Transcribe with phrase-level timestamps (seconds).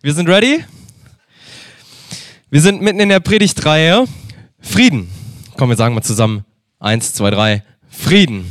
[0.00, 0.64] Wir sind ready?
[2.50, 4.04] Wir sind mitten in der Predigtreihe
[4.60, 5.10] Frieden.
[5.56, 6.44] Komm, wir sagen mal zusammen.
[6.78, 7.64] Eins, zwei, drei.
[7.90, 8.48] Frieden.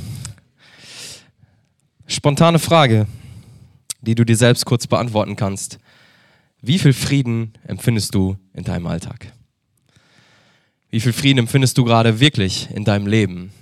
[2.05, 3.07] Spontane Frage,
[4.01, 5.79] die du dir selbst kurz beantworten kannst.
[6.61, 9.31] Wie viel Frieden empfindest du in deinem Alltag?
[10.89, 13.53] Wie viel Frieden empfindest du gerade wirklich in deinem Leben?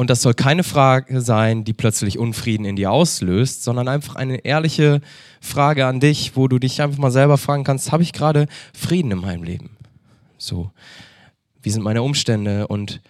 [0.00, 4.46] Und das soll keine Frage sein, die plötzlich Unfrieden in dir auslöst, sondern einfach eine
[4.46, 5.02] ehrliche
[5.42, 9.10] Frage an dich, wo du dich einfach mal selber fragen kannst, habe ich gerade Frieden
[9.10, 9.76] in meinem Leben?
[10.38, 10.70] So,
[11.60, 13.02] wie sind meine Umstände und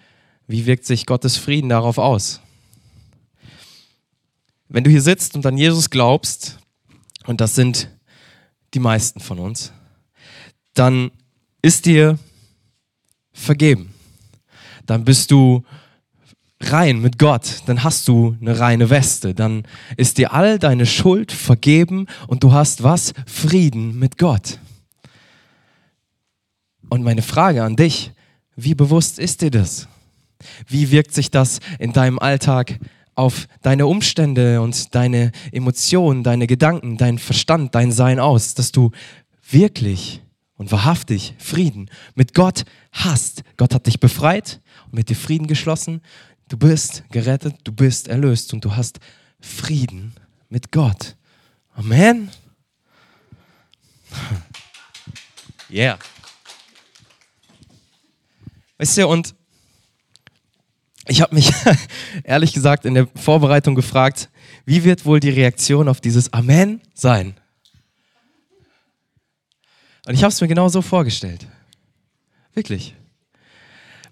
[0.47, 2.41] wie wirkt sich Gottes Frieden darauf aus?
[4.67, 6.59] Wenn du hier sitzt und an Jesus glaubst,
[7.25, 7.87] und das sind
[8.73, 9.71] die meisten von uns,
[10.73, 11.11] dann
[11.61, 12.19] ist dir
[13.31, 13.93] vergeben.
[14.85, 15.63] Dann bist du
[16.71, 19.63] rein mit Gott, dann hast du eine reine Weste, dann
[19.97, 23.13] ist dir all deine Schuld vergeben und du hast was?
[23.25, 24.59] Frieden mit Gott.
[26.89, 28.11] Und meine Frage an dich,
[28.55, 29.87] wie bewusst ist dir das?
[30.67, 32.79] Wie wirkt sich das in deinem Alltag
[33.15, 38.91] auf deine Umstände und deine Emotionen, deine Gedanken, dein Verstand, dein Sein aus, dass du
[39.49, 40.21] wirklich
[40.55, 43.43] und wahrhaftig Frieden mit Gott hast.
[43.57, 46.01] Gott hat dich befreit und mit dir Frieden geschlossen
[46.51, 48.99] Du bist gerettet, du bist erlöst und du hast
[49.39, 50.13] Frieden
[50.49, 51.15] mit Gott.
[51.73, 52.29] Amen.
[55.69, 55.97] Yeah.
[58.77, 59.33] Weißt du, und
[61.07, 61.53] ich habe mich
[62.25, 64.29] ehrlich gesagt in der Vorbereitung gefragt,
[64.65, 67.39] wie wird wohl die Reaktion auf dieses Amen sein?
[70.05, 71.47] Und ich habe es mir genau so vorgestellt.
[72.53, 72.93] Wirklich.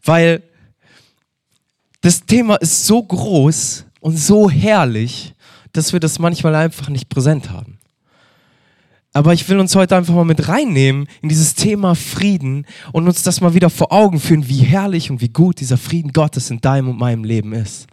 [0.02, 0.50] Weil
[2.02, 5.34] das Thema ist so groß und so herrlich,
[5.74, 7.80] dass wir das manchmal einfach nicht präsent haben.
[9.12, 13.24] Aber ich will uns heute einfach mal mit reinnehmen in dieses Thema Frieden und uns
[13.24, 16.62] das mal wieder vor Augen führen, wie herrlich und wie gut dieser Frieden Gottes in
[16.62, 17.88] deinem und meinem Leben ist.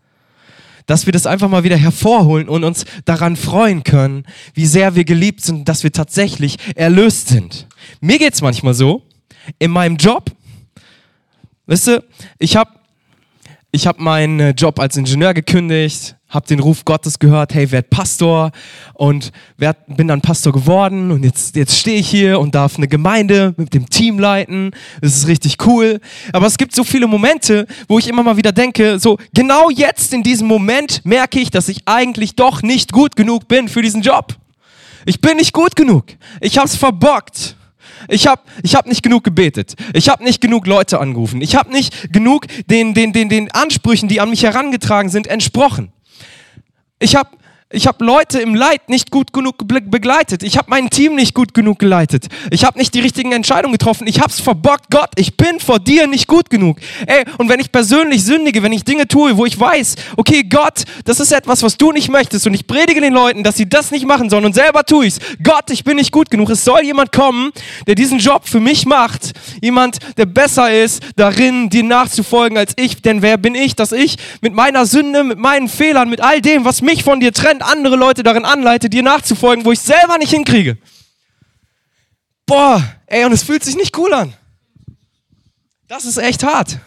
[0.85, 4.25] Dass wir das einfach mal wieder hervorholen und uns daran freuen können,
[4.55, 7.67] wie sehr wir geliebt sind, dass wir tatsächlich erlöst sind.
[8.01, 9.03] Mir geht's manchmal so,
[9.59, 10.31] in meinem Job,
[11.67, 12.05] weißt du,
[12.39, 12.71] ich habe
[13.77, 17.91] ich habe meinen äh, Job als Ingenieur gekündigt, habe den Ruf Gottes gehört, hey, werd
[17.91, 18.51] Pastor
[18.95, 22.89] und werd, bin dann Pastor geworden und jetzt, jetzt stehe ich hier und darf eine
[22.89, 24.71] Gemeinde mit dem Team leiten.
[25.03, 26.01] Das ist richtig cool.
[26.33, 30.15] Aber es gibt so viele Momente, wo ich immer mal wieder denke, so genau jetzt
[30.15, 34.01] in diesem Moment merke ich, dass ich eigentlich doch nicht gut genug bin für diesen
[34.01, 34.37] Job.
[35.05, 36.07] Ich bin nicht gut genug.
[36.41, 37.57] Ich habe es verbockt.
[38.09, 39.75] Ich habe ich hab nicht genug gebetet.
[39.93, 41.41] Ich habe nicht genug Leute angerufen.
[41.41, 45.93] Ich habe nicht genug den, den, den, den Ansprüchen, die an mich herangetragen sind, entsprochen.
[46.99, 47.31] Ich habe
[47.77, 50.43] ich habe Leute im Leid nicht gut genug begleitet.
[50.43, 52.27] Ich habe mein Team nicht gut genug geleitet.
[52.51, 54.07] Ich habe nicht die richtigen Entscheidungen getroffen.
[54.07, 54.87] Ich habe es verbockt.
[54.91, 56.79] Gott, ich bin vor dir nicht gut genug.
[57.07, 60.85] Ey, und wenn ich persönlich sündige, wenn ich Dinge tue, wo ich weiß, okay, Gott,
[61.05, 63.91] das ist etwas, was du nicht möchtest und ich predige den Leuten, dass sie das
[63.91, 65.19] nicht machen sollen und selber tue ich's.
[65.43, 66.49] Gott, ich bin nicht gut genug.
[66.49, 67.53] Es soll jemand kommen,
[67.87, 69.33] der diesen Job für mich macht.
[69.61, 73.03] Jemand, der besser ist, darin dir nachzufolgen als ich.
[73.03, 76.65] Denn wer bin ich, dass ich mit meiner Sünde, mit meinen Fehlern, mit all dem,
[76.65, 80.31] was mich von dir trennt, andere Leute darin anleite, dir nachzufolgen, wo ich selber nicht
[80.31, 80.79] hinkriege.
[82.47, 84.33] Boah, ey, und es fühlt sich nicht cool an.
[85.89, 86.79] Das ist echt hart.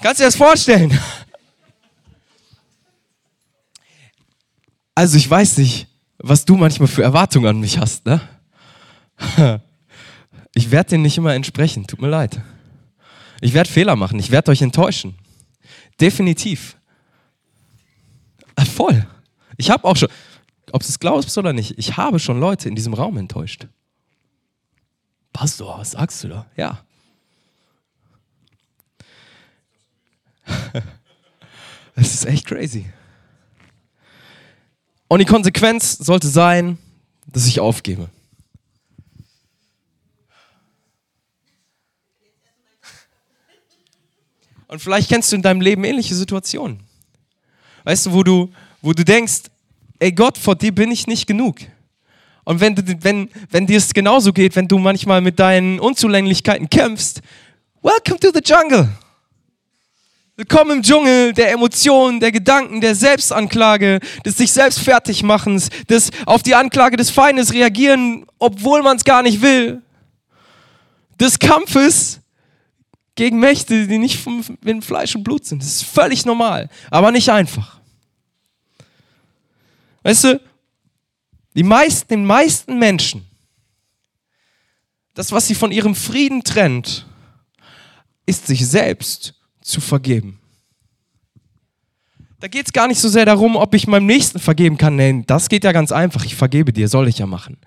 [0.00, 0.98] Kannst du dir das vorstellen?
[4.94, 5.86] Also ich weiß nicht,
[6.18, 8.20] was du manchmal für Erwartungen an mich hast, ne?
[10.54, 12.40] Ich werde denen nicht immer entsprechen, tut mir leid.
[13.40, 15.16] Ich werde Fehler machen, ich werde euch enttäuschen.
[16.00, 16.76] Definitiv.
[18.74, 19.06] Voll.
[19.56, 20.08] Ich habe auch schon,
[20.72, 23.66] ob du es glaubst oder nicht, ich habe schon Leute in diesem Raum enttäuscht.
[25.32, 26.46] Pastor, was sagst du da?
[26.56, 26.84] Ja.
[31.94, 32.90] Es ist echt crazy.
[35.08, 36.78] Und die Konsequenz sollte sein,
[37.26, 38.08] dass ich aufgebe.
[44.68, 46.82] Und vielleicht kennst du in deinem Leben ähnliche Situationen.
[47.84, 48.50] Weißt du, wo du,
[48.80, 49.42] wo du denkst,
[49.98, 51.56] ey Gott, vor dir bin ich nicht genug.
[52.44, 57.20] Und wenn, wenn, wenn dir es genauso geht, wenn du manchmal mit deinen Unzulänglichkeiten kämpfst,
[57.82, 58.88] welcome to the jungle.
[60.34, 66.42] Willkommen im Dschungel der Emotionen, der Gedanken, der Selbstanklage, des sich selbst fertigmachens, des auf
[66.42, 69.82] die Anklage des Feindes reagieren, obwohl man es gar nicht will.
[71.20, 72.21] Des Kampfes
[73.14, 74.26] gegen Mächte, die nicht
[74.64, 75.62] in Fleisch und Blut sind.
[75.62, 77.80] Das ist völlig normal, aber nicht einfach.
[80.02, 80.40] Weißt du,
[81.54, 83.26] Die meisten, den meisten Menschen,
[85.14, 87.06] das, was sie von ihrem Frieden trennt,
[88.24, 90.38] ist sich selbst zu vergeben.
[92.40, 94.96] Da geht es gar nicht so sehr darum, ob ich meinem Nächsten vergeben kann.
[94.96, 96.24] Nee, das geht ja ganz einfach.
[96.24, 97.58] Ich vergebe dir, soll ich ja machen.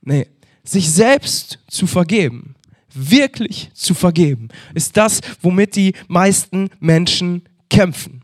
[0.00, 0.28] Nee,
[0.64, 2.54] sich selbst zu vergeben,
[2.94, 8.22] wirklich zu vergeben, ist das, womit die meisten Menschen kämpfen.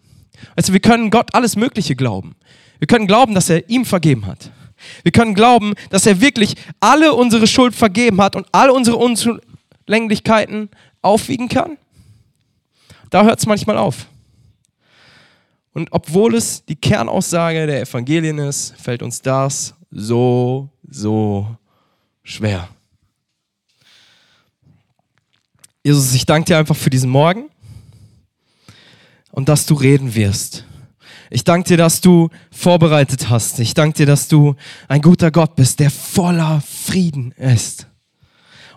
[0.56, 2.36] Also wir können Gott alles Mögliche glauben.
[2.78, 4.50] Wir können glauben, dass er ihm vergeben hat.
[5.02, 10.70] Wir können glauben, dass er wirklich alle unsere Schuld vergeben hat und alle unsere Unzulänglichkeiten
[11.02, 11.78] aufwiegen kann.
[13.10, 14.06] Da hört es manchmal auf.
[15.72, 21.56] Und obwohl es die Kernaussage der Evangelien ist, fällt uns das so, so
[22.22, 22.68] schwer.
[25.84, 27.50] Jesus, ich danke dir einfach für diesen Morgen
[29.30, 30.64] und dass du reden wirst.
[31.30, 33.58] Ich danke dir, dass du vorbereitet hast.
[33.60, 34.56] Ich danke dir, dass du
[34.88, 37.86] ein guter Gott bist, der voller Frieden ist.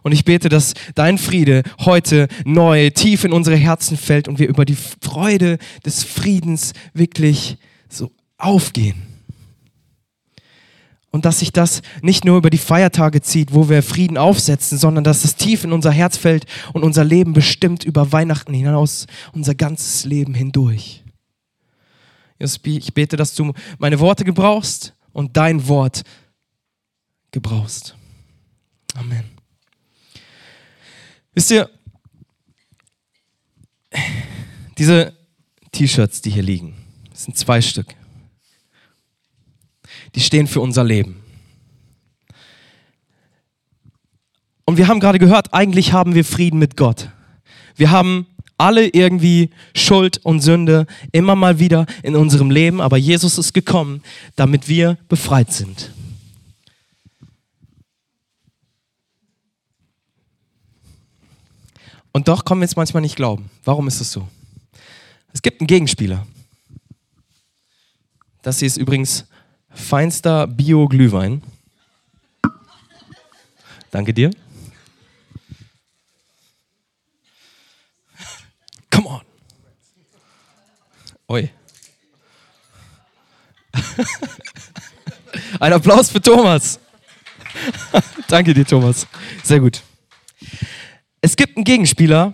[0.03, 4.47] Und ich bete, dass dein Friede heute neu tief in unsere Herzen fällt und wir
[4.47, 7.57] über die Freude des Friedens wirklich
[7.87, 9.10] so aufgehen.
[11.11, 15.03] Und dass sich das nicht nur über die Feiertage zieht, wo wir Frieden aufsetzen, sondern
[15.03, 19.53] dass es tief in unser Herz fällt und unser Leben bestimmt über Weihnachten hinaus, unser
[19.53, 21.03] ganzes Leben hindurch.
[22.39, 26.03] Ich bete, dass du meine Worte gebrauchst und dein Wort
[27.31, 27.95] gebrauchst.
[28.95, 29.25] Amen.
[31.33, 31.69] Wisst ihr,
[34.77, 35.13] diese
[35.71, 36.75] T-Shirts, die hier liegen,
[37.13, 37.95] sind zwei Stück.
[40.15, 41.21] Die stehen für unser Leben.
[44.65, 47.09] Und wir haben gerade gehört, eigentlich haben wir Frieden mit Gott.
[47.75, 48.27] Wir haben
[48.57, 54.03] alle irgendwie Schuld und Sünde immer mal wieder in unserem Leben, aber Jesus ist gekommen,
[54.35, 55.91] damit wir befreit sind.
[62.11, 63.49] Und doch kommen wir es manchmal nicht glauben.
[63.63, 64.27] Warum ist es so?
[65.33, 66.27] Es gibt einen Gegenspieler.
[68.41, 69.25] Das hier ist übrigens
[69.73, 71.41] feinster Bio-Glühwein.
[73.91, 74.31] Danke dir.
[78.89, 79.21] Come on.
[81.27, 81.49] Oi.
[85.59, 86.79] Ein Applaus für Thomas.
[88.27, 89.07] Danke dir, Thomas.
[89.43, 89.81] Sehr gut.
[91.21, 92.33] Es gibt einen Gegenspieler.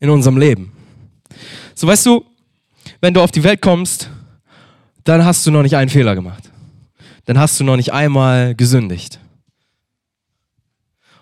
[0.00, 0.73] In unserem Leben.
[1.74, 2.24] So weißt du,
[3.00, 4.10] wenn du auf die Welt kommst,
[5.04, 6.50] dann hast du noch nicht einen Fehler gemacht.
[7.26, 9.18] Dann hast du noch nicht einmal gesündigt.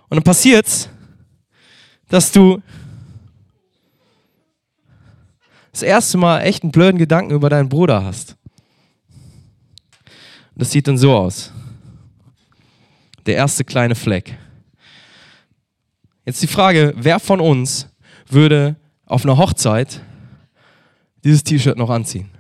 [0.09, 0.89] Und dann passiert's,
[2.09, 2.61] dass du
[5.73, 8.37] das erste Mal echt einen blöden Gedanken über deinen Bruder hast.
[10.55, 11.51] Das sieht dann so aus.
[13.25, 14.37] Der erste kleine Fleck.
[16.27, 17.89] Jetzt die Frage, wer von uns
[18.29, 18.77] würde
[19.07, 20.03] auf einer Hochzeit
[21.25, 22.31] dieses T-Shirt noch anziehen?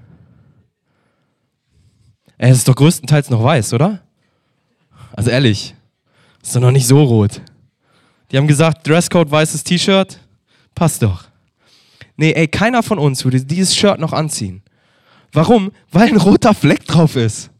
[2.38, 4.00] Es ist doch größtenteils noch weiß, oder?
[5.12, 5.74] Also ehrlich,
[6.42, 7.40] ist doch noch nicht so rot.
[8.30, 10.18] Die haben gesagt, Dresscode weißes T-Shirt,
[10.74, 11.24] passt doch.
[12.16, 14.62] Nee, ey, keiner von uns würde dieses Shirt noch anziehen.
[15.32, 15.72] Warum?
[15.90, 17.50] Weil ein roter Fleck drauf ist.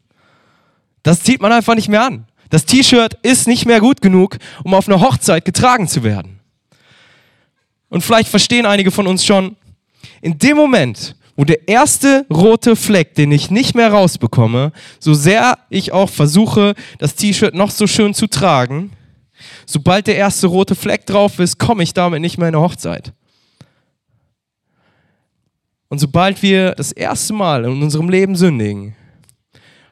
[1.01, 2.25] Das zieht man einfach nicht mehr an.
[2.49, 6.39] Das T-Shirt ist nicht mehr gut genug, um auf einer Hochzeit getragen zu werden.
[7.89, 9.55] Und vielleicht verstehen einige von uns schon,
[10.21, 15.57] in dem Moment, wo der erste rote Fleck, den ich nicht mehr rausbekomme, so sehr
[15.69, 18.91] ich auch versuche, das T-Shirt noch so schön zu tragen,
[19.65, 23.13] Sobald der erste rote Fleck drauf ist, komme ich damit nicht mehr in eine Hochzeit.
[25.89, 28.95] Und sobald wir das erste Mal in unserem Leben sündigen,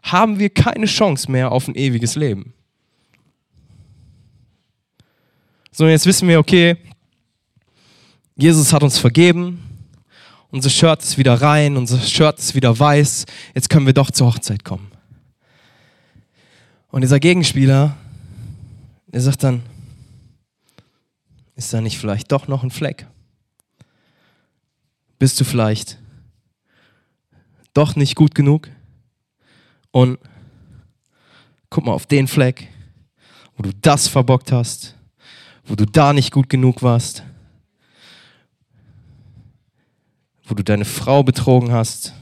[0.04, 2.54] haben wir keine Chance mehr auf ein ewiges Leben.
[5.72, 6.76] So, jetzt wissen wir, okay,
[8.36, 9.71] Jesus hat uns vergeben,
[10.52, 14.28] unser Shirt ist wieder rein, unser Shirt ist wieder weiß, jetzt können wir doch zur
[14.28, 14.92] Hochzeit kommen.
[16.90, 17.96] Und dieser Gegenspieler
[19.12, 19.64] er sagt dann,
[21.56, 23.08] ist da nicht vielleicht doch noch ein Fleck?
[25.20, 26.00] Bist du vielleicht
[27.74, 28.70] doch nicht gut genug?
[29.92, 30.18] Und
[31.70, 32.70] guck mal auf den Fleck,
[33.58, 34.96] wo du das verbockt hast,
[35.66, 37.24] wo du da nicht gut genug warst,
[40.52, 42.14] wo du deine Frau betrogen hast,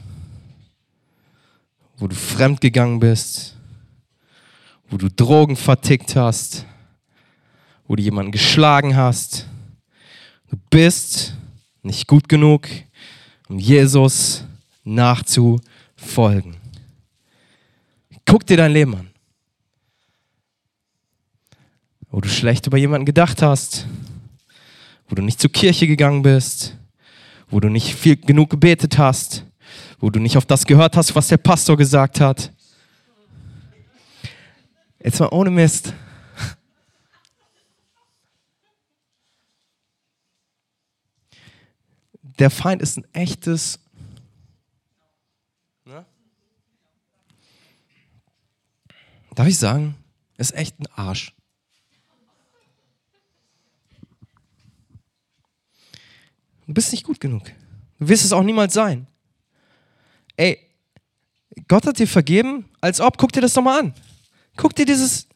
[1.96, 3.56] wo du fremd gegangen bist,
[4.88, 6.64] wo du Drogen vertickt hast,
[7.88, 9.48] wo du jemanden geschlagen hast.
[10.48, 11.34] Du bist
[11.82, 12.68] nicht gut genug,
[13.48, 14.44] um Jesus
[14.84, 16.56] nachzufolgen.
[18.24, 19.10] Guck dir dein Leben an.
[22.12, 23.88] Wo du schlecht über jemanden gedacht hast,
[25.08, 26.76] wo du nicht zur Kirche gegangen bist,
[27.50, 29.44] wo du nicht viel genug gebetet hast,
[29.98, 32.52] wo du nicht auf das gehört hast, was der Pastor gesagt hat.
[35.02, 35.94] Jetzt mal ohne Mist.
[42.38, 43.78] Der Feind ist ein echtes.
[45.84, 46.06] Ne?
[49.34, 49.94] Darf ich sagen,
[50.38, 51.34] ist echt ein Arsch.
[56.70, 57.42] Du bist nicht gut genug.
[57.98, 59.08] Du wirst es auch niemals sein.
[60.36, 60.56] Ey,
[61.66, 63.94] Gott hat dir vergeben, als ob, guck dir das doch mal an.
[64.56, 65.26] Guck dir dieses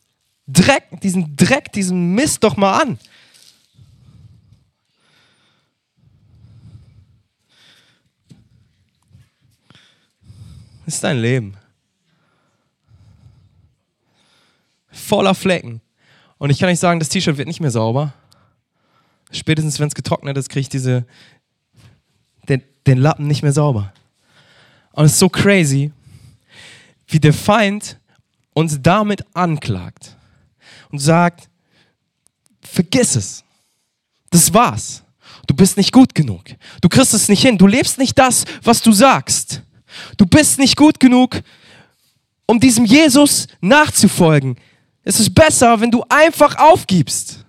[0.46, 3.00] Dreck, diesen Dreck, diesen Mist doch mal an.
[10.84, 11.56] Das ist dein Leben.
[14.92, 15.80] Voller Flecken.
[16.38, 18.14] Und ich kann euch sagen, das T-Shirt wird nicht mehr sauber.
[19.30, 21.06] Spätestens, wenn es getrocknet ist, kriege ich diese,
[22.48, 23.92] den, den Lappen nicht mehr sauber.
[24.92, 25.92] Und es ist so crazy,
[27.08, 27.98] wie der Feind
[28.52, 30.16] uns damit anklagt
[30.90, 31.48] und sagt,
[32.62, 33.44] vergiss es.
[34.30, 35.02] Das war's.
[35.46, 36.44] Du bist nicht gut genug.
[36.80, 37.58] Du kriegst es nicht hin.
[37.58, 39.62] Du lebst nicht das, was du sagst.
[40.16, 41.40] Du bist nicht gut genug,
[42.46, 44.56] um diesem Jesus nachzufolgen.
[45.02, 47.43] Es ist besser, wenn du einfach aufgibst.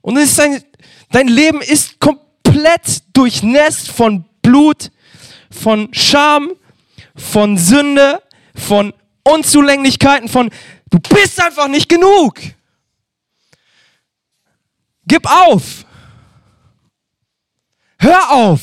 [0.00, 0.62] Und ist dein,
[1.10, 4.90] dein Leben ist komplett durchnässt von Blut,
[5.50, 6.52] von Scham,
[7.16, 8.22] von Sünde,
[8.54, 10.50] von Unzulänglichkeiten, von
[10.90, 12.40] du bist einfach nicht genug.
[15.06, 15.84] Gib auf.
[17.98, 18.60] Hör auf.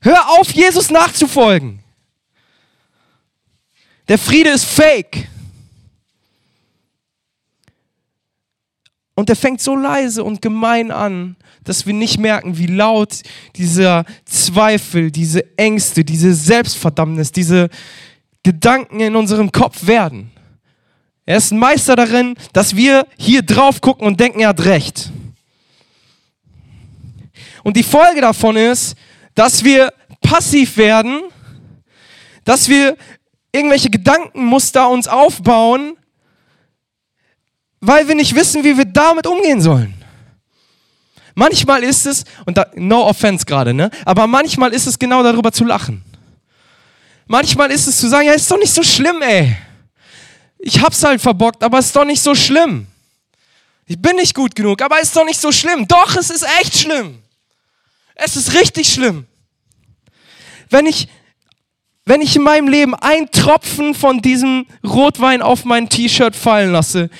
[0.00, 1.82] Hör auf, Jesus nachzufolgen.
[4.08, 5.28] Der Friede ist fake.
[9.14, 13.22] Und er fängt so leise und gemein an, dass wir nicht merken, wie laut
[13.56, 17.68] dieser Zweifel, diese Ängste, diese Selbstverdammnis, diese
[18.42, 20.30] Gedanken in unserem Kopf werden.
[21.24, 25.10] Er ist ein Meister darin, dass wir hier drauf gucken und denken, er hat recht.
[27.62, 28.96] Und die Folge davon ist,
[29.34, 31.20] dass wir passiv werden,
[32.44, 32.96] dass wir
[33.52, 35.96] irgendwelche Gedankenmuster uns aufbauen,
[37.82, 39.92] weil wir nicht wissen, wie wir damit umgehen sollen.
[41.34, 43.90] Manchmal ist es, und da, no offense gerade, ne?
[44.04, 46.02] Aber manchmal ist es genau darüber zu lachen.
[47.26, 49.56] Manchmal ist es zu sagen, ja, ist doch nicht so schlimm, ey.
[50.58, 52.86] Ich hab's halt verbockt, aber ist doch nicht so schlimm.
[53.86, 55.88] Ich bin nicht gut genug, aber ist doch nicht so schlimm.
[55.88, 57.18] Doch, es ist echt schlimm.
[58.14, 59.26] Es ist richtig schlimm.
[60.70, 61.08] Wenn ich,
[62.04, 67.10] wenn ich in meinem Leben ein Tropfen von diesem Rotwein auf mein T-Shirt fallen lasse,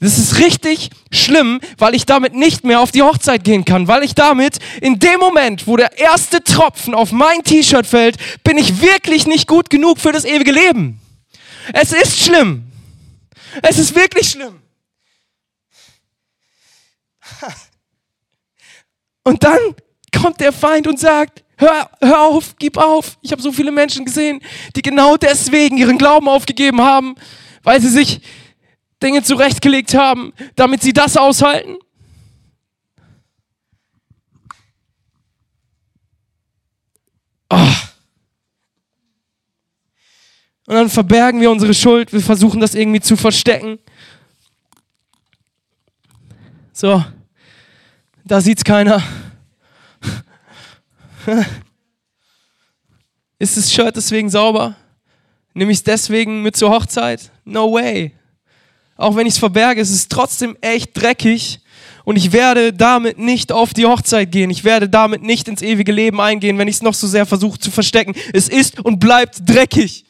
[0.00, 4.04] das ist richtig schlimm, weil ich damit nicht mehr auf die Hochzeit gehen kann, weil
[4.04, 8.80] ich damit in dem Moment, wo der erste Tropfen auf mein T-Shirt fällt, bin ich
[8.80, 11.00] wirklich nicht gut genug für das ewige Leben.
[11.72, 12.64] Es ist schlimm.
[13.62, 14.60] Es ist wirklich schlimm.
[19.24, 19.58] Und dann
[20.16, 23.18] kommt der Feind und sagt, hör, hör auf, gib auf.
[23.20, 24.40] Ich habe so viele Menschen gesehen,
[24.74, 27.14] die genau deswegen ihren Glauben aufgegeben haben,
[27.62, 28.20] weil sie sich
[29.02, 31.76] Dinge zurechtgelegt haben, damit sie das aushalten?
[37.50, 37.74] Oh.
[40.66, 43.78] Und dann verbergen wir unsere Schuld, wir versuchen das irgendwie zu verstecken.
[46.72, 47.02] So,
[48.24, 49.02] da sieht's keiner.
[53.38, 54.76] Ist das Shirt deswegen sauber?
[55.54, 57.30] Nehme ich es deswegen mit zur Hochzeit?
[57.44, 58.17] No way
[58.98, 61.60] auch wenn ich es verberge, es ist trotzdem echt dreckig
[62.04, 64.50] und ich werde damit nicht auf die Hochzeit gehen.
[64.50, 67.58] Ich werde damit nicht ins ewige Leben eingehen, wenn ich es noch so sehr versuche
[67.58, 68.14] zu verstecken.
[68.32, 70.04] Es ist und bleibt dreckig.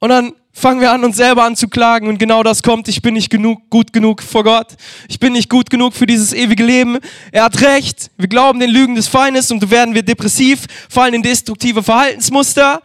[0.00, 2.88] Und dann fangen wir an, uns selber anzuklagen und genau das kommt.
[2.88, 4.74] Ich bin nicht genug, gut genug vor Gott.
[5.08, 6.98] Ich bin nicht gut genug für dieses ewige Leben.
[7.30, 8.10] Er hat recht.
[8.18, 12.82] Wir glauben den Lügen des Feindes und werden wir depressiv, fallen in destruktive Verhaltensmuster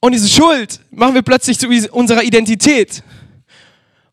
[0.00, 3.02] und diese Schuld machen wir plötzlich zu unserer Identität.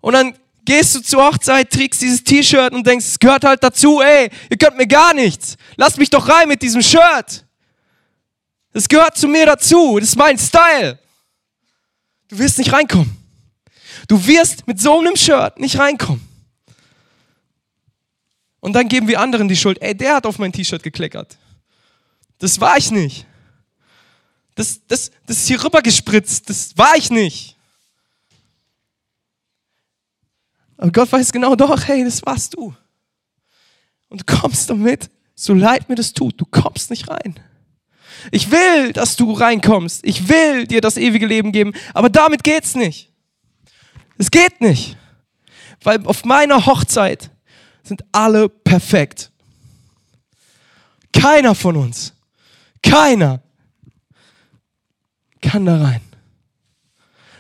[0.01, 4.01] Und dann gehst du zur Hochzeit, trägst dieses T-Shirt und denkst, es gehört halt dazu,
[4.01, 5.55] ey, ihr könnt mir gar nichts.
[5.77, 7.45] Lasst mich doch rein mit diesem Shirt.
[8.73, 9.97] Das gehört zu mir dazu.
[9.97, 10.99] Das ist mein Style.
[12.27, 13.15] Du wirst nicht reinkommen.
[14.09, 16.21] Du wirst mit so einem Shirt nicht reinkommen.
[18.59, 19.81] Und dann geben wir anderen die Schuld.
[19.81, 21.37] Ey, der hat auf mein T-Shirt gekleckert.
[22.39, 23.25] Das war ich nicht.
[24.57, 26.49] Das, das, das ist hier rüber gespritzt.
[26.49, 27.55] Das war ich nicht.
[30.77, 32.75] Aber Gott weiß genau doch, hey, das warst du.
[34.09, 37.39] Und du kommst damit, so leid mir das tut, du kommst nicht rein.
[38.31, 40.03] Ich will, dass du reinkommst.
[40.03, 43.11] Ich will dir das ewige Leben geben, aber damit geht's nicht.
[44.17, 44.97] Es geht nicht.
[45.83, 47.29] Weil auf meiner Hochzeit
[47.83, 49.31] sind alle perfekt.
[51.13, 52.13] Keiner von uns,
[52.81, 53.43] keiner
[55.41, 56.01] kann da rein.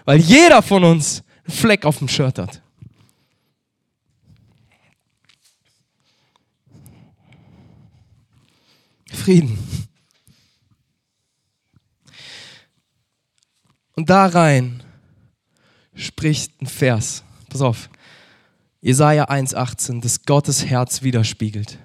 [0.05, 2.61] Weil jeder von uns einen Fleck auf dem Shirt hat.
[9.11, 9.57] Frieden.
[13.95, 14.83] Und da rein
[15.95, 17.23] spricht ein Vers.
[17.49, 17.89] Pass auf.
[18.79, 21.79] Jesaja 1,18, das Gottes Herz widerspiegelt.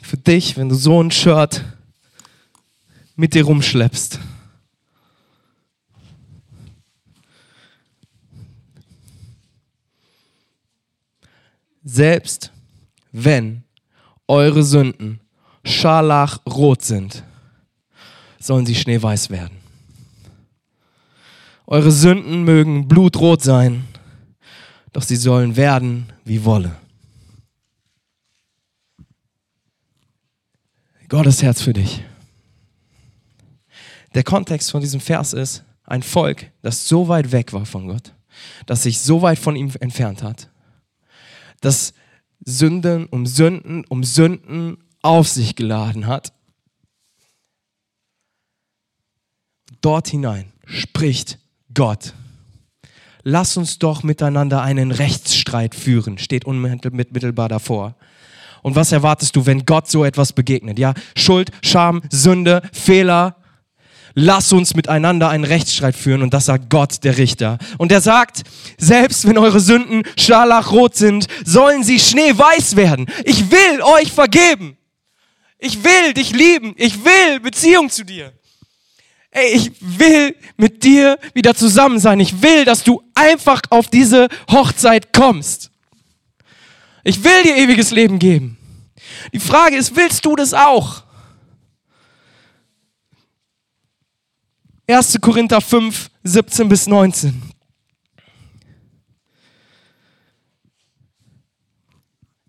[0.00, 1.64] Für dich, wenn du so ein Shirt
[3.16, 4.18] mit dir rumschleppst.
[11.82, 12.52] Selbst
[13.12, 13.64] wenn
[14.28, 15.20] eure Sünden
[15.64, 17.24] scharlachrot sind,
[18.38, 19.56] sollen sie schneeweiß werden.
[21.66, 23.84] Eure Sünden mögen blutrot sein,
[24.92, 26.76] doch sie sollen werden wie Wolle.
[31.08, 32.04] Gottes Herz für dich.
[34.14, 38.14] Der Kontext von diesem Vers ist ein Volk, das so weit weg war von Gott,
[38.66, 40.48] das sich so weit von ihm entfernt hat,
[41.60, 41.94] dass
[42.44, 46.32] Sünden um Sünden um Sünden auf sich geladen hat.
[49.80, 51.38] Dort hinein spricht
[51.74, 52.14] Gott.
[53.22, 57.96] Lass uns doch miteinander einen Rechtsstreit führen, steht unmittelbar davor.
[58.62, 60.78] Und was erwartest du, wenn Gott so etwas begegnet?
[60.78, 63.36] Ja, Schuld, Scham, Sünde, Fehler,
[64.14, 67.58] lass uns miteinander einen Rechtsstreit führen und das sagt Gott, der Richter.
[67.78, 68.42] Und er sagt,
[68.78, 73.06] selbst wenn eure Sünden scharlachrot sind, sollen sie schneeweiß werden.
[73.24, 74.76] Ich will euch vergeben.
[75.58, 76.74] Ich will dich lieben.
[76.76, 78.32] Ich will Beziehung zu dir.
[79.30, 82.18] Ey, ich will mit dir wieder zusammen sein.
[82.18, 85.70] Ich will, dass du einfach auf diese Hochzeit kommst.
[87.04, 88.58] Ich will dir ewiges Leben geben.
[89.32, 91.04] Die Frage ist, willst du das auch?
[94.92, 95.20] 1.
[95.20, 97.42] Korinther 5, 17 bis 19.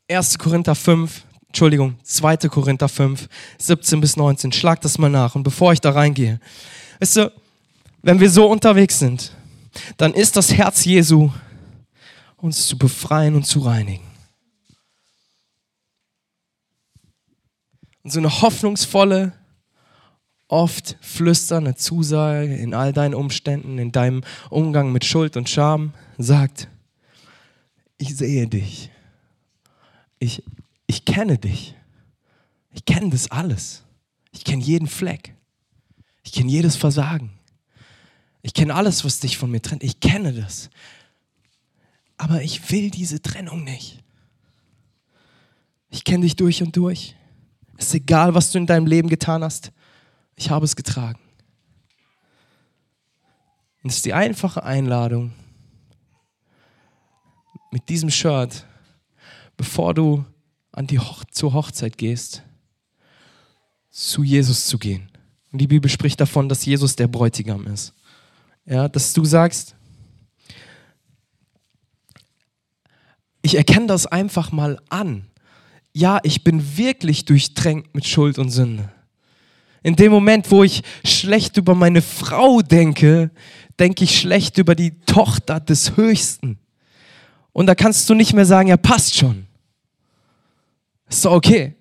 [0.08, 2.38] Erste Korinther 5, Entschuldigung, 2.
[2.49, 4.51] Korinther 5, 17 bis 19.
[4.51, 5.36] Schlag das mal nach.
[5.36, 6.39] Und bevor ich da reingehe,
[6.99, 7.32] weißt du,
[8.01, 9.36] wenn wir so unterwegs sind,
[9.97, 11.32] dann ist das Herz Jesu,
[12.38, 14.04] uns zu befreien und zu reinigen.
[18.04, 19.34] Und so eine hoffnungsvolle,
[20.52, 26.68] oft flüsternde Zusage in all deinen Umständen, in deinem Umgang mit Schuld und Scham sagt,
[27.98, 28.90] ich sehe dich.
[30.20, 30.44] Ich,
[30.88, 31.76] ich kenne dich.
[32.74, 33.84] Ich kenne das alles.
[34.32, 35.34] Ich kenne jeden Fleck.
[36.24, 37.32] Ich kenne jedes Versagen.
[38.42, 39.84] Ich kenne alles, was dich von mir trennt.
[39.84, 40.70] Ich kenne das.
[42.18, 44.04] Aber ich will diese Trennung nicht.
[45.90, 47.16] Ich kenne dich durch und durch.
[47.78, 49.72] Es ist egal, was du in deinem Leben getan hast.
[50.36, 51.20] Ich habe es getragen.
[53.84, 55.34] Und es ist die einfache Einladung,
[57.72, 58.65] mit diesem Shirt,
[59.58, 60.26] bevor du
[60.72, 62.44] an die Hoch zur Hochzeit gehst,
[63.89, 65.10] zu Jesus zu gehen.
[65.52, 67.94] Und die Bibel spricht davon, dass Jesus der Bräutigam ist.
[68.65, 69.76] Ja, dass du sagst,
[73.41, 75.28] ich erkenne das einfach mal an.
[75.94, 78.91] Ja, ich bin wirklich durchtränkt mit Schuld und Sünde.
[79.84, 83.32] In dem Moment, wo ich schlecht über meine Frau denke,
[83.80, 86.60] denke ich schlecht über die Tochter des Höchsten.
[87.52, 89.48] Und da kannst du nicht mehr sagen, ja, passt schon.
[91.10, 91.76] Ist doch okay.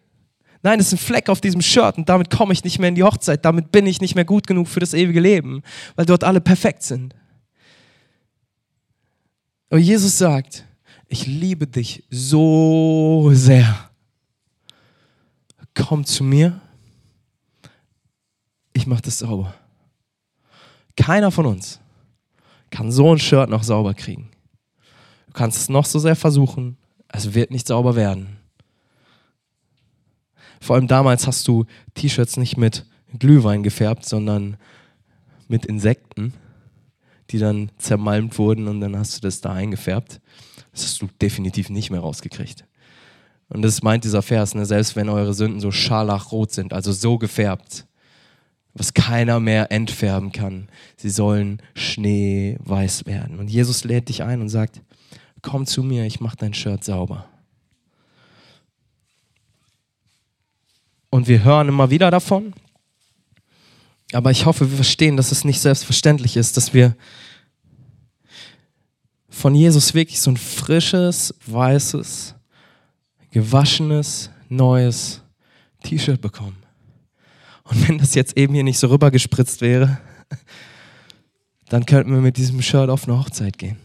[0.62, 2.94] Nein, es ist ein Fleck auf diesem Shirt und damit komme ich nicht mehr in
[2.94, 3.44] die Hochzeit.
[3.44, 5.62] Damit bin ich nicht mehr gut genug für das ewige Leben,
[5.94, 7.14] weil dort alle perfekt sind.
[9.70, 10.64] Aber Jesus sagt,
[11.06, 13.90] ich liebe dich so sehr.
[15.74, 16.60] Komm zu mir
[18.80, 19.54] ich mache das sauber.
[20.96, 21.80] Keiner von uns
[22.70, 24.30] kann so ein Shirt noch sauber kriegen.
[25.26, 28.38] Du kannst es noch so sehr versuchen, es wird nicht sauber werden.
[30.62, 32.86] Vor allem damals hast du T-Shirts nicht mit
[33.18, 34.56] Glühwein gefärbt, sondern
[35.46, 36.32] mit Insekten,
[37.30, 40.20] die dann zermalmt wurden und dann hast du das da eingefärbt.
[40.72, 42.64] Das hast du definitiv nicht mehr rausgekriegt.
[43.48, 44.64] Und das meint dieser Vers, ne?
[44.64, 47.86] selbst wenn eure Sünden so scharlachrot sind, also so gefärbt,
[48.80, 53.38] was keiner mehr entfärben kann, sie sollen schneeweiß werden.
[53.38, 54.80] Und Jesus lädt dich ein und sagt,
[55.42, 57.28] komm zu mir, ich mach dein Shirt sauber.
[61.10, 62.54] Und wir hören immer wieder davon,
[64.14, 66.96] aber ich hoffe, wir verstehen, dass es nicht selbstverständlich ist, dass wir
[69.28, 72.34] von Jesus wirklich so ein frisches, weißes,
[73.30, 75.20] gewaschenes, neues
[75.82, 76.56] T-Shirt bekommen.
[77.64, 79.98] Und wenn das jetzt eben hier nicht so rübergespritzt wäre,
[81.68, 83.76] dann könnten wir mit diesem Shirt auf eine Hochzeit gehen.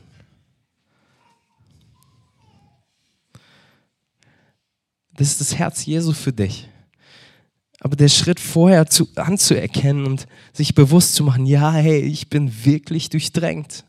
[5.13, 6.67] Das ist das Herz Jesu für dich.
[7.79, 12.65] Aber der Schritt vorher zu, anzuerkennen und sich bewusst zu machen, ja, hey, ich bin
[12.65, 13.85] wirklich durchdrängt.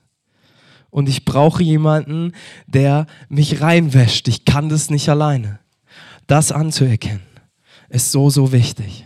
[0.91, 2.33] Und ich brauche jemanden,
[2.67, 4.29] der mich reinwäscht.
[4.29, 5.59] Ich kann das nicht alleine.
[6.27, 7.23] Das anzuerkennen
[7.89, 9.05] ist so, so wichtig.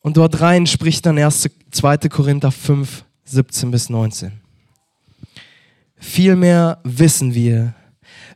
[0.00, 1.48] Und dort rein spricht dann 1.
[1.70, 1.96] 2.
[2.08, 4.40] Korinther 5, 17 bis 19.
[5.96, 7.74] Vielmehr wissen wir,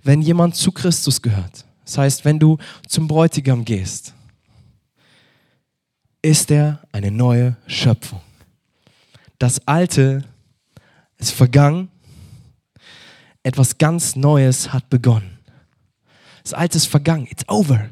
[0.02, 4.14] wenn jemand zu Christus gehört, das heißt, wenn du zum Bräutigam gehst,
[6.22, 8.20] ist er eine neue Schöpfung.
[9.38, 10.24] Das Alte
[11.18, 11.88] ist vergangen,
[13.42, 15.38] etwas ganz Neues hat begonnen.
[16.42, 17.90] Das Alte ist vergangen, it's over.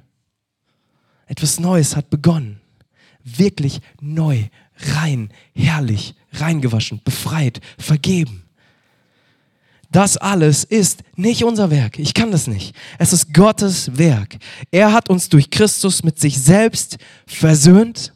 [1.27, 2.62] Etwas Neues hat begonnen.
[3.25, 4.45] Wirklich neu,
[4.77, 8.43] rein, herrlich, reingewaschen, befreit, vergeben.
[9.93, 11.99] Das alles ist nicht unser Werk.
[11.99, 12.75] Ich kann das nicht.
[12.99, 14.39] Es ist Gottes Werk.
[14.71, 18.15] Er hat uns durch Christus mit sich selbst versöhnt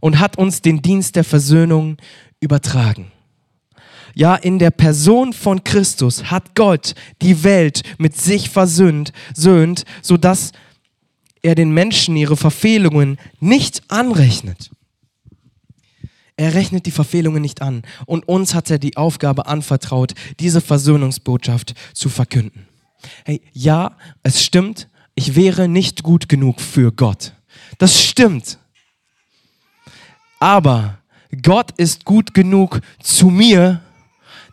[0.00, 1.98] und hat uns den Dienst der Versöhnung
[2.40, 3.12] übertragen.
[4.14, 10.50] Ja, in der Person von Christus hat Gott die Welt mit sich versöhnt, söhnt, sodass
[11.42, 14.70] er den Menschen ihre Verfehlungen nicht anrechnet.
[16.36, 17.82] Er rechnet die Verfehlungen nicht an.
[18.06, 22.66] Und uns hat er die Aufgabe anvertraut, diese Versöhnungsbotschaft zu verkünden.
[23.24, 27.34] Hey, ja, es stimmt, ich wäre nicht gut genug für Gott.
[27.78, 28.58] Das stimmt.
[30.40, 30.98] Aber
[31.42, 33.80] Gott ist gut genug zu mir,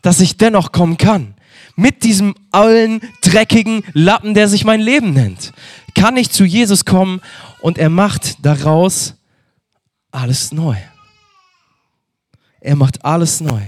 [0.02, 1.36] dass ich dennoch kommen kann.
[1.76, 5.54] Mit diesem allen dreckigen Lappen, der sich mein Leben nennt,
[5.94, 7.22] kann ich zu Jesus kommen
[7.62, 9.16] und er macht daraus
[10.12, 10.76] alles neu.
[12.62, 13.62] Er macht alles neu.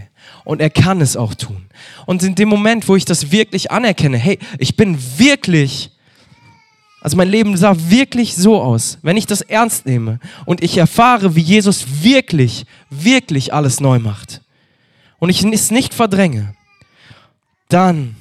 [0.43, 1.65] Und er kann es auch tun.
[2.05, 5.91] Und in dem Moment, wo ich das wirklich anerkenne, hey, ich bin wirklich,
[6.99, 11.35] also mein Leben sah wirklich so aus, wenn ich das ernst nehme und ich erfahre,
[11.35, 14.41] wie Jesus wirklich, wirklich alles neu macht
[15.19, 16.55] und ich es nicht verdränge,
[17.69, 18.15] dann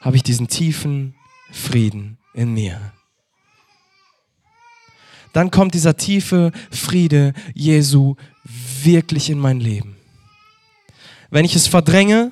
[0.00, 1.14] habe ich diesen tiefen
[1.50, 2.92] Frieden in mir.
[5.32, 8.14] Dann kommt dieser tiefe Friede Jesu
[8.82, 9.96] wirklich in mein Leben.
[11.30, 12.30] Wenn ich es verdränge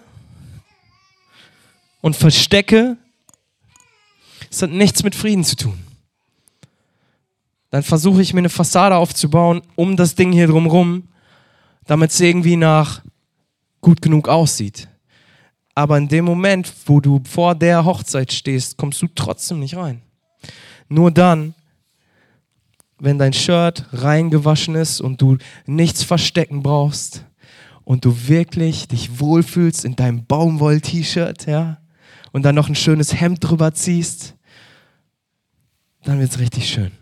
[2.00, 2.96] und verstecke,
[4.50, 5.78] es hat nichts mit Frieden zu tun.
[7.70, 11.08] Dann versuche ich mir eine Fassade aufzubauen um das Ding hier drumherum,
[11.86, 13.02] damit es irgendwie nach
[13.80, 14.88] gut genug aussieht.
[15.74, 20.02] Aber in dem Moment, wo du vor der Hochzeit stehst, kommst du trotzdem nicht rein.
[20.88, 21.54] Nur dann,
[22.98, 27.24] wenn dein Shirt reingewaschen ist und du nichts verstecken brauchst
[27.84, 31.78] und du wirklich dich wohlfühlst in deinem Baumwoll-T-Shirt, ja,
[32.32, 34.36] und dann noch ein schönes Hemd drüber ziehst,
[36.04, 36.92] dann wird es richtig schön.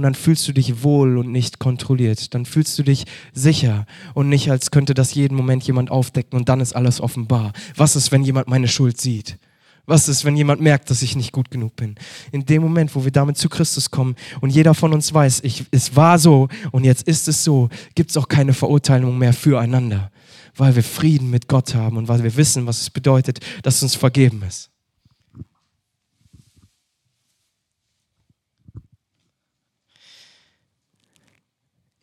[0.00, 2.32] Und dann fühlst du dich wohl und nicht kontrolliert.
[2.32, 3.84] Dann fühlst du dich sicher
[4.14, 7.52] und nicht, als könnte das jeden Moment jemand aufdecken und dann ist alles offenbar.
[7.76, 9.36] Was ist, wenn jemand meine Schuld sieht?
[9.84, 11.96] Was ist, wenn jemand merkt, dass ich nicht gut genug bin?
[12.32, 15.66] In dem Moment, wo wir damit zu Christus kommen und jeder von uns weiß, ich,
[15.70, 20.10] es war so und jetzt ist es so, gibt es auch keine Verurteilung mehr füreinander,
[20.56, 23.96] weil wir Frieden mit Gott haben und weil wir wissen, was es bedeutet, dass uns
[23.96, 24.70] vergeben ist.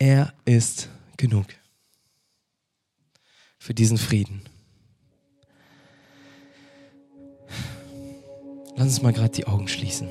[0.00, 1.46] Er ist genug
[3.58, 4.42] für diesen Frieden.
[8.76, 10.06] Lass uns mal gerade die Augen schließen.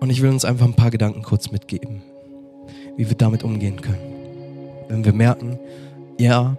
[0.00, 2.02] Und ich will uns einfach ein paar Gedanken kurz mitgeben,
[2.96, 4.88] wie wir damit umgehen können.
[4.88, 5.58] Wenn wir merken,
[6.18, 6.56] ja,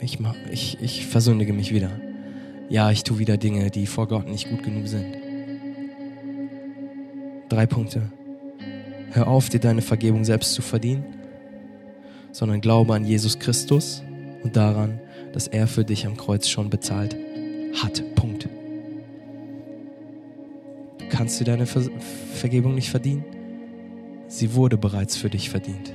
[0.00, 0.18] ich,
[0.50, 1.92] ich, ich versündige mich wieder.
[2.68, 5.16] Ja, ich tue wieder Dinge, die vor Gott nicht gut genug sind.
[7.48, 8.10] Drei Punkte.
[9.12, 11.04] Hör auf, dir deine Vergebung selbst zu verdienen
[12.34, 14.02] sondern glaube an Jesus Christus
[14.42, 15.00] und daran,
[15.32, 17.16] dass er für dich am Kreuz schon bezahlt
[17.80, 18.02] hat.
[18.16, 18.48] Punkt.
[20.98, 21.82] Du kannst dir deine Ver
[22.34, 23.24] Vergebung nicht verdienen.
[24.26, 25.92] Sie wurde bereits für dich verdient.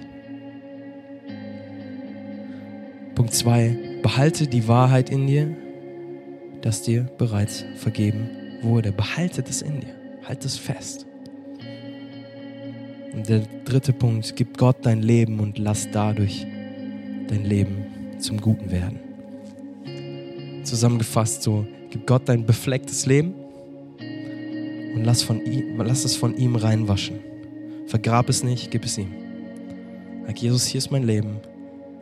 [3.16, 4.00] Punkt 2.
[4.02, 5.54] Behalte die Wahrheit in dir,
[6.62, 8.30] dass dir bereits vergeben
[8.62, 8.92] wurde.
[8.92, 9.96] Behalte das in dir.
[10.24, 11.06] Halt es fest.
[13.14, 16.46] Und der dritte Punkt, gib Gott dein Leben und lass dadurch
[17.28, 17.86] dein Leben
[18.20, 19.00] zum Guten werden.
[20.64, 23.34] Zusammengefasst so, gib Gott dein beflecktes Leben
[24.96, 27.20] und lass, von ihm, lass es von ihm reinwaschen.
[27.88, 29.12] Vergrab es nicht, gib es ihm.
[30.28, 31.38] Sag, Jesus, hier ist mein Leben.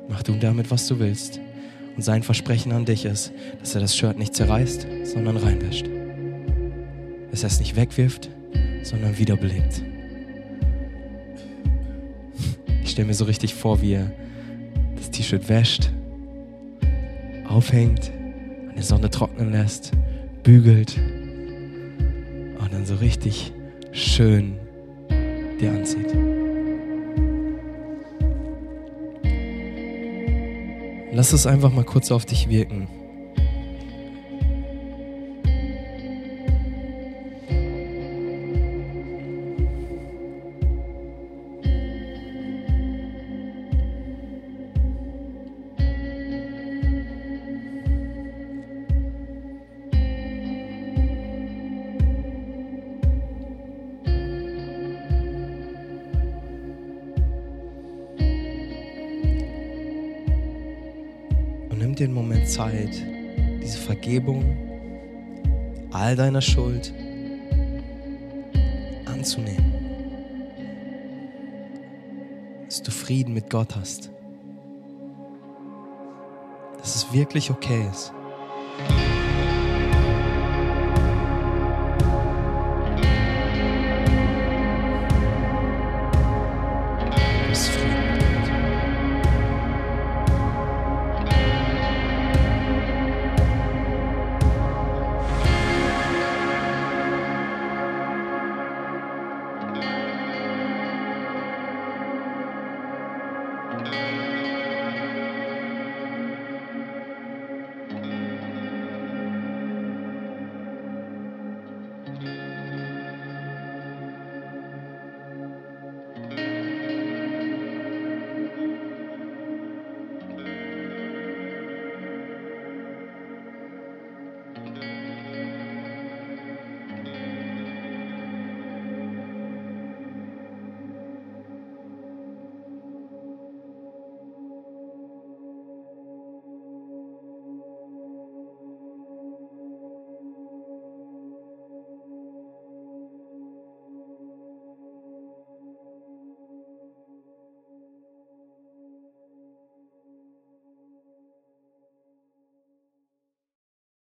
[0.10, 1.40] Mach du damit, was du willst.
[1.98, 5.90] Und sein Versprechen an dich ist, dass er das Shirt nicht zerreißt, sondern reinwäscht.
[7.32, 8.30] Dass er es nicht wegwirft,
[8.84, 9.82] sondern wiederbelebt.
[12.84, 14.12] Ich stelle mir so richtig vor, wie er
[14.96, 15.90] das T-Shirt wäscht,
[17.48, 18.12] aufhängt,
[18.70, 19.92] an der Sonne trocknen lässt,
[20.44, 20.98] bügelt
[22.60, 23.52] und dann so richtig
[23.92, 24.60] schön
[25.60, 26.37] dir anzieht.
[31.18, 32.88] Lass es einfach mal kurz auf dich wirken.
[62.00, 63.04] Dir einen Moment Zeit,
[63.62, 64.58] diese Vergebung
[65.92, 66.94] all deiner Schuld
[69.06, 69.74] anzunehmen.
[72.66, 74.12] Dass du Frieden mit Gott hast.
[76.78, 78.14] Dass es wirklich okay ist.